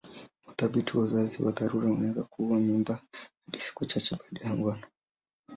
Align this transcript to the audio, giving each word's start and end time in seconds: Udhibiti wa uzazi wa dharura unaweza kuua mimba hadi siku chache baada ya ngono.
Udhibiti 0.51 0.91
wa 0.97 1.03
uzazi 1.03 1.37
wa 1.43 1.51
dharura 1.51 1.89
unaweza 1.91 2.23
kuua 2.23 2.59
mimba 2.59 3.01
hadi 3.45 3.59
siku 3.61 3.85
chache 3.85 4.15
baada 4.15 4.49
ya 4.49 4.57
ngono. 4.57 4.81